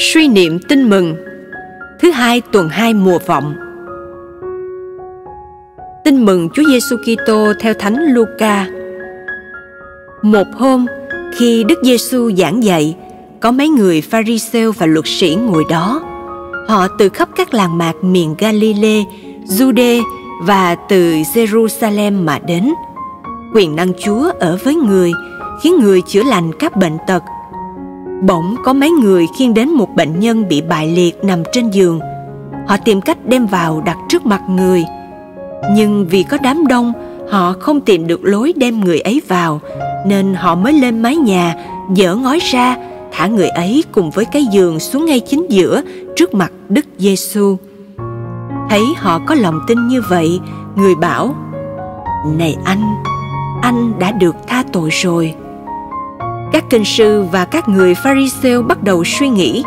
Suy 0.00 0.28
niệm 0.28 0.58
tin 0.68 0.90
mừng 0.90 1.16
Thứ 2.00 2.10
hai 2.10 2.40
tuần 2.40 2.68
hai 2.68 2.94
mùa 2.94 3.18
vọng 3.26 3.54
Tin 6.04 6.24
mừng 6.24 6.48
Chúa 6.54 6.62
Giêsu 6.68 6.96
Kitô 6.96 7.52
theo 7.60 7.74
Thánh 7.74 7.96
Luca. 8.14 8.66
Một 10.22 10.46
hôm, 10.54 10.86
khi 11.36 11.64
Đức 11.64 11.78
Giêsu 11.82 12.30
giảng 12.32 12.64
dạy, 12.64 12.96
có 13.40 13.50
mấy 13.50 13.68
người 13.68 14.00
Pharisêu 14.00 14.72
và 14.72 14.86
luật 14.86 15.04
sĩ 15.06 15.34
ngồi 15.34 15.64
đó. 15.70 16.02
Họ 16.68 16.88
từ 16.98 17.08
khắp 17.08 17.28
các 17.36 17.54
làng 17.54 17.78
mạc 17.78 17.94
miền 18.02 18.34
Galilee, 18.38 19.04
Jude 19.44 20.02
và 20.42 20.74
từ 20.88 21.12
Jerusalem 21.34 22.24
mà 22.24 22.38
đến. 22.38 22.72
Quyền 23.54 23.76
năng 23.76 23.92
Chúa 24.04 24.30
ở 24.40 24.58
với 24.64 24.74
người, 24.74 25.12
khiến 25.62 25.78
người 25.80 26.02
chữa 26.06 26.22
lành 26.22 26.52
các 26.58 26.76
bệnh 26.76 26.96
tật. 27.06 27.22
Bỗng 28.22 28.56
có 28.64 28.72
mấy 28.72 28.90
người 28.90 29.26
khiêng 29.38 29.54
đến 29.54 29.68
một 29.70 29.88
bệnh 29.96 30.20
nhân 30.20 30.48
bị 30.48 30.60
bại 30.60 30.86
liệt 30.86 31.24
nằm 31.24 31.42
trên 31.52 31.70
giường. 31.70 32.00
Họ 32.66 32.76
tìm 32.84 33.00
cách 33.00 33.18
đem 33.26 33.46
vào 33.46 33.80
đặt 33.80 33.96
trước 34.08 34.26
mặt 34.26 34.42
người. 34.48 34.84
Nhưng 35.74 36.06
vì 36.10 36.22
có 36.22 36.38
đám 36.42 36.66
đông, 36.66 36.92
họ 37.30 37.54
không 37.60 37.80
tìm 37.80 38.06
được 38.06 38.20
lối 38.24 38.52
đem 38.56 38.80
người 38.80 39.00
ấy 39.00 39.22
vào, 39.28 39.60
nên 40.06 40.34
họ 40.34 40.54
mới 40.54 40.72
lên 40.72 41.02
mái 41.02 41.16
nhà, 41.16 41.54
dỡ 41.96 42.14
ngói 42.14 42.38
ra, 42.52 42.76
thả 43.12 43.26
người 43.26 43.48
ấy 43.48 43.84
cùng 43.92 44.10
với 44.10 44.24
cái 44.24 44.44
giường 44.52 44.80
xuống 44.80 45.06
ngay 45.06 45.20
chính 45.20 45.46
giữa 45.50 45.82
trước 46.16 46.34
mặt 46.34 46.52
Đức 46.68 46.86
Giêsu. 46.98 47.56
Thấy 48.70 48.82
họ 48.96 49.18
có 49.26 49.34
lòng 49.34 49.60
tin 49.66 49.88
như 49.88 50.02
vậy, 50.08 50.40
người 50.76 50.94
bảo: 50.94 51.34
"Này 52.38 52.56
anh, 52.64 52.82
anh 53.62 53.98
đã 53.98 54.12
được 54.12 54.36
tha 54.46 54.64
tội 54.72 54.88
rồi." 54.92 55.34
Các 56.52 56.64
kinh 56.70 56.84
sư 56.84 57.24
và 57.32 57.44
các 57.44 57.68
người 57.68 57.94
Pharisêu 57.94 58.62
bắt 58.62 58.82
đầu 58.82 59.04
suy 59.04 59.28
nghĩ: 59.28 59.64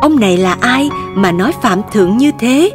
Ông 0.00 0.20
này 0.20 0.36
là 0.36 0.56
ai 0.60 0.90
mà 1.14 1.32
nói 1.32 1.52
phạm 1.62 1.80
thượng 1.92 2.16
như 2.16 2.30
thế? 2.38 2.70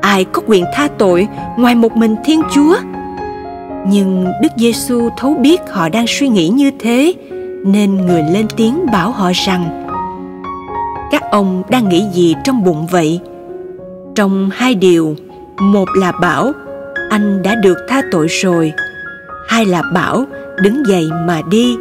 Ai 0.00 0.24
có 0.24 0.42
quyền 0.46 0.64
tha 0.74 0.88
tội 0.98 1.28
ngoài 1.56 1.74
một 1.74 1.96
mình 1.96 2.16
Thiên 2.24 2.42
Chúa? 2.54 2.76
Nhưng 3.86 4.26
Đức 4.42 4.48
Giêsu 4.56 5.08
thấu 5.16 5.34
biết 5.34 5.60
họ 5.70 5.88
đang 5.88 6.04
suy 6.08 6.28
nghĩ 6.28 6.48
như 6.48 6.70
thế, 6.78 7.12
nên 7.64 8.06
người 8.06 8.22
lên 8.22 8.46
tiếng 8.56 8.86
bảo 8.92 9.10
họ 9.10 9.30
rằng: 9.46 9.86
Các 11.12 11.22
ông 11.30 11.62
đang 11.68 11.88
nghĩ 11.88 12.06
gì 12.12 12.34
trong 12.44 12.64
bụng 12.64 12.86
vậy? 12.86 13.20
Trong 14.14 14.50
hai 14.52 14.74
điều, 14.74 15.16
một 15.60 15.88
là 15.96 16.12
bảo 16.12 16.52
anh 17.10 17.42
đã 17.42 17.54
được 17.54 17.78
tha 17.88 18.02
tội 18.10 18.26
rồi, 18.26 18.72
hai 19.48 19.66
là 19.66 19.82
bảo 19.94 20.24
đứng 20.62 20.86
dậy 20.86 21.10
mà 21.26 21.40
đi 21.50 21.76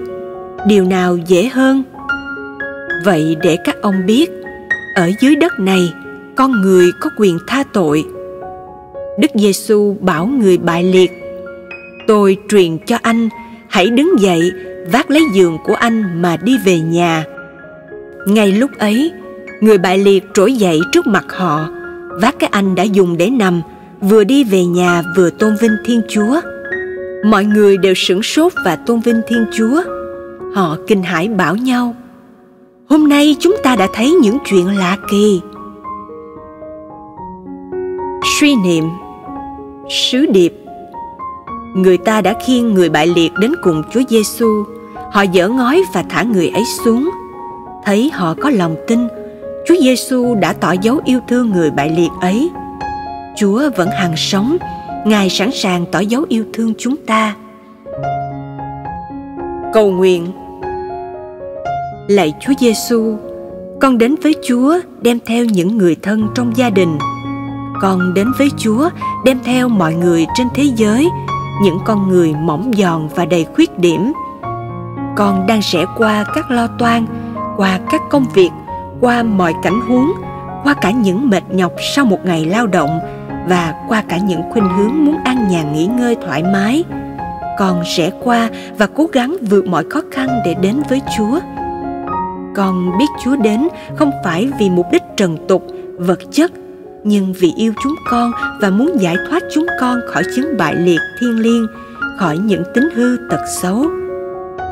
điều 0.67 0.85
nào 0.85 1.17
dễ 1.27 1.47
hơn? 1.47 1.83
Vậy 3.05 3.37
để 3.43 3.57
các 3.63 3.75
ông 3.81 4.05
biết, 4.05 4.31
ở 4.95 5.11
dưới 5.21 5.35
đất 5.35 5.59
này, 5.59 5.93
con 6.35 6.61
người 6.61 6.91
có 6.99 7.09
quyền 7.17 7.37
tha 7.47 7.63
tội. 7.73 8.03
Đức 9.19 9.31
giêsu 9.35 9.97
bảo 9.99 10.25
người 10.25 10.57
bại 10.57 10.83
liệt, 10.83 11.11
tôi 12.07 12.37
truyền 12.49 12.77
cho 12.85 12.97
anh, 13.01 13.29
hãy 13.69 13.87
đứng 13.87 14.19
dậy, 14.19 14.51
vác 14.91 15.11
lấy 15.11 15.21
giường 15.33 15.57
của 15.65 15.73
anh 15.73 16.21
mà 16.21 16.37
đi 16.37 16.57
về 16.65 16.79
nhà. 16.79 17.23
Ngay 18.27 18.51
lúc 18.51 18.71
ấy, 18.77 19.11
người 19.61 19.77
bại 19.77 19.97
liệt 19.97 20.23
trỗi 20.33 20.53
dậy 20.53 20.79
trước 20.91 21.07
mặt 21.07 21.25
họ, 21.29 21.69
vác 22.21 22.39
cái 22.39 22.49
anh 22.53 22.75
đã 22.75 22.83
dùng 22.83 23.17
để 23.17 23.29
nằm, 23.29 23.61
vừa 24.01 24.23
đi 24.23 24.43
về 24.43 24.65
nhà 24.65 25.01
vừa 25.17 25.29
tôn 25.29 25.55
vinh 25.61 25.75
thiên 25.85 26.01
chúa. 26.09 26.41
Mọi 27.25 27.45
người 27.45 27.77
đều 27.77 27.93
sửng 27.93 28.23
sốt 28.23 28.53
và 28.65 28.75
tôn 28.75 28.99
vinh 28.99 29.21
thiên 29.27 29.45
chúa 29.53 29.83
họ 30.55 30.77
kinh 30.87 31.03
hãi 31.03 31.27
bảo 31.27 31.55
nhau 31.55 31.95
hôm 32.89 33.09
nay 33.09 33.35
chúng 33.39 33.55
ta 33.63 33.75
đã 33.75 33.87
thấy 33.93 34.11
những 34.11 34.37
chuyện 34.45 34.67
lạ 34.77 34.97
kỳ 35.11 35.41
suy 38.39 38.55
niệm 38.55 38.85
sứ 39.89 40.25
điệp 40.25 40.61
người 41.73 41.97
ta 41.97 42.21
đã 42.21 42.33
khiêng 42.45 42.73
người 42.73 42.89
bại 42.89 43.07
liệt 43.07 43.31
đến 43.39 43.51
cùng 43.61 43.83
Chúa 43.93 44.01
Giêsu. 44.09 44.63
Họ 45.11 45.25
dỡ 45.33 45.47
ngói 45.47 45.83
và 45.93 46.03
thả 46.09 46.23
người 46.23 46.49
ấy 46.49 46.63
xuống. 46.65 47.09
Thấy 47.85 48.11
họ 48.13 48.35
có 48.41 48.49
lòng 48.49 48.75
tin, 48.87 49.07
Chúa 49.67 49.75
Giêsu 49.81 50.35
đã 50.35 50.53
tỏ 50.53 50.71
dấu 50.81 50.99
yêu 51.05 51.19
thương 51.27 51.49
người 51.49 51.71
bại 51.71 51.89
liệt 51.89 52.09
ấy. 52.21 52.49
Chúa 53.37 53.69
vẫn 53.75 53.89
hằng 53.89 54.17
sống, 54.17 54.57
Ngài 55.05 55.29
sẵn 55.29 55.49
sàng 55.51 55.85
tỏ 55.91 55.99
dấu 55.99 56.25
yêu 56.29 56.45
thương 56.53 56.73
chúng 56.77 56.95
ta. 56.97 57.35
Cầu 59.73 59.91
nguyện 59.91 60.27
Lạy 62.07 62.33
Chúa 62.39 62.53
Giêsu, 62.59 63.17
con 63.81 63.97
đến 63.97 64.15
với 64.23 64.35
Chúa 64.47 64.79
đem 65.01 65.19
theo 65.25 65.45
những 65.45 65.77
người 65.77 65.95
thân 66.01 66.27
trong 66.35 66.57
gia 66.57 66.69
đình. 66.69 66.97
Con 67.81 68.13
đến 68.13 68.27
với 68.37 68.49
Chúa 68.57 68.89
đem 69.25 69.39
theo 69.43 69.69
mọi 69.69 69.93
người 69.93 70.27
trên 70.35 70.47
thế 70.55 70.63
giới, 70.75 71.07
những 71.63 71.79
con 71.85 72.09
người 72.09 72.33
mỏng 72.33 72.71
giòn 72.77 73.07
và 73.15 73.25
đầy 73.25 73.45
khuyết 73.55 73.79
điểm. 73.79 74.13
Con 75.15 75.47
đang 75.47 75.59
rẽ 75.61 75.85
qua 75.97 76.25
các 76.35 76.51
lo 76.51 76.67
toan, 76.67 77.05
qua 77.57 77.79
các 77.91 78.01
công 78.09 78.25
việc, 78.33 78.49
qua 78.99 79.23
mọi 79.23 79.53
cảnh 79.63 79.81
huống, 79.81 80.11
qua 80.63 80.73
cả 80.73 80.91
những 80.91 81.29
mệt 81.29 81.43
nhọc 81.51 81.71
sau 81.95 82.05
một 82.05 82.25
ngày 82.25 82.45
lao 82.45 82.67
động 82.67 82.99
và 83.49 83.73
qua 83.87 84.03
cả 84.09 84.17
những 84.17 84.41
khuynh 84.51 84.69
hướng 84.69 85.05
muốn 85.05 85.17
an 85.25 85.47
nhàn 85.49 85.73
nghỉ 85.73 85.85
ngơi 85.85 86.15
thoải 86.25 86.43
mái 86.43 86.83
con 87.61 87.83
sẽ 87.85 88.11
qua 88.23 88.49
và 88.77 88.87
cố 88.95 89.07
gắng 89.13 89.37
vượt 89.41 89.65
mọi 89.65 89.83
khó 89.89 90.01
khăn 90.11 90.41
để 90.45 90.53
đến 90.61 90.81
với 90.89 91.01
chúa 91.17 91.39
con 92.55 92.97
biết 92.97 93.05
chúa 93.23 93.35
đến 93.35 93.67
không 93.95 94.11
phải 94.23 94.49
vì 94.59 94.69
mục 94.69 94.85
đích 94.91 95.01
trần 95.17 95.37
tục, 95.47 95.67
vật 95.97 96.19
chất, 96.31 96.51
nhưng 97.03 97.33
vì 97.33 97.53
yêu 97.57 97.73
chúng 97.83 97.95
con 98.09 98.31
và 98.61 98.69
muốn 98.69 98.91
giải 98.99 99.15
thoát 99.29 99.43
chúng 99.53 99.65
con 99.79 99.99
khỏi 100.07 100.23
chứng 100.35 100.57
bại 100.57 100.75
liệt 100.75 100.99
thiên 101.19 101.39
liêng, 101.39 101.67
khỏi 102.19 102.37
những 102.37 102.63
tính 102.73 102.89
hư 102.95 103.17
tật 103.29 103.41
xấu. 103.61 103.85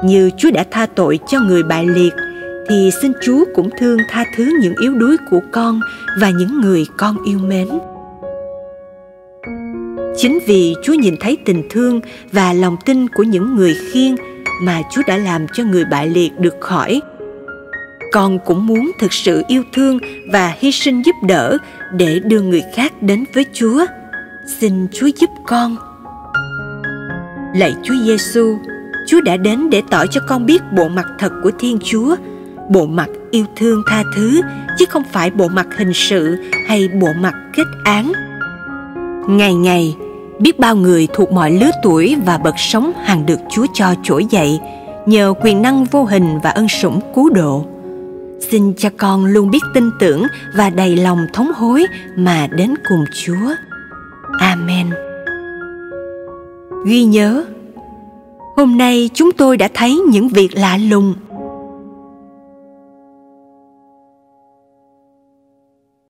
Như 0.04 0.30
chúa 0.38 0.52
đã 0.52 0.66
tha 0.72 0.86
tội 0.86 1.20
cho 1.28 1.40
người 1.40 1.64
bại 1.64 1.86
liệt, 1.86 2.14
thì 2.70 2.92
xin 3.02 3.12
chúa 3.22 3.46
cũng 3.56 3.70
thương 3.78 3.98
tha 4.10 4.26
thứ 4.36 4.52
những 4.62 4.74
yếu 4.82 4.94
đuối 4.94 5.18
của 5.32 5.40
con 5.52 5.80
và 6.22 6.30
những 6.30 6.62
người 6.62 6.86
con 6.98 7.16
yêu 7.26 7.40
mến. 7.40 7.68
Chính 10.18 10.40
vì 10.48 10.76
chúa 10.84 10.94
nhìn 10.94 11.16
thấy 11.20 11.38
tình 11.46 11.64
thương 11.70 12.02
và 12.32 12.54
lòng 12.54 12.78
tin 12.86 13.08
của 13.10 13.24
những 13.24 13.56
người 13.56 13.76
khiêng 13.92 14.16
mà 14.62 14.82
chúa 14.92 15.02
đã 15.08 15.18
làm 15.18 15.46
cho 15.54 15.64
người 15.64 15.86
bại 15.86 16.08
liệt 16.08 16.40
được 16.40 16.56
khỏi 16.60 17.02
con 18.12 18.40
cũng 18.46 18.68
muốn 18.68 18.92
thực 19.00 19.14
sự 19.14 19.44
yêu 19.48 19.64
thương 19.74 20.00
và 20.32 20.54
hy 20.60 20.72
sinh 20.72 21.02
giúp 21.06 21.16
đỡ 21.28 21.58
để 21.92 22.20
đưa 22.20 22.42
người 22.42 22.64
khác 22.76 22.94
đến 23.02 23.24
với 23.36 23.46
chúa. 23.54 23.86
Xin 24.60 24.88
chúa 24.94 25.08
giúp 25.20 25.30
con. 25.48 25.76
Lạy 27.56 27.74
chúa 27.84 27.96
giêsu 28.06 28.58
chúa 29.08 29.22
đã 29.22 29.38
đến 29.38 29.70
để 29.70 29.82
tỏ 29.90 30.06
cho 30.06 30.22
con 30.28 30.46
biết 30.46 30.62
bộ 30.72 30.88
mặt 30.88 31.06
thật 31.20 31.32
của 31.44 31.52
thiên 31.60 31.80
chúa, 31.84 32.16
bộ 32.70 32.86
mặt 32.86 33.10
yêu 33.32 33.46
thương 33.56 33.82
tha 33.88 34.04
thứ, 34.16 34.42
chứ 34.78 34.86
không 34.90 35.04
phải 35.12 35.32
bộ 35.32 35.48
mặt 35.48 35.68
hình 35.78 35.94
sự 35.94 36.38
hay 36.68 36.88
bộ 37.02 37.08
mặt 37.22 37.34
kết 37.54 37.68
án. 37.84 38.12
Ngày 39.28 39.54
ngày, 39.54 39.96
biết 40.40 40.60
bao 40.60 40.76
người 40.76 41.08
thuộc 41.14 41.32
mọi 41.32 41.52
lứa 41.52 41.72
tuổi 41.84 42.16
và 42.26 42.38
bậc 42.38 42.56
sống 42.58 42.92
hằng 43.04 43.26
được 43.26 43.40
chúa 43.52 43.66
cho 43.74 43.96
trỗi 44.04 44.26
dậy 44.30 44.60
nhờ 45.06 45.34
quyền 45.42 45.62
năng 45.62 45.84
vô 45.84 46.04
hình 46.04 46.40
và 46.44 46.50
ân 46.50 46.68
sủng 46.68 47.00
cứu 47.16 47.30
độ 47.30 47.66
xin 48.52 48.74
cho 48.74 48.90
con 48.98 49.26
luôn 49.26 49.52
biết 49.52 49.64
tin 49.74 49.90
tưởng 50.00 50.24
và 50.56 50.70
đầy 50.70 50.96
lòng 50.96 51.28
thống 51.34 51.52
hối 51.56 51.86
mà 52.16 52.48
đến 52.48 52.74
cùng 52.90 53.06
chúa. 53.14 53.54
Amen. 54.40 54.90
Ghi 56.86 57.04
nhớ, 57.04 57.46
hôm 58.56 58.78
nay 58.78 59.10
chúng 59.14 59.32
tôi 59.32 59.58
đã 59.58 59.70
thấy 59.74 60.02
những 60.10 60.28
việc 60.28 60.50
lạ 60.54 60.78
lùng 60.78 61.16